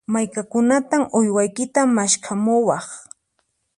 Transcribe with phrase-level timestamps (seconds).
[0.13, 2.87] Maykunantan uywaykita maskhamuwaq?